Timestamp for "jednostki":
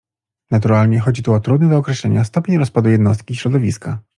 2.89-3.33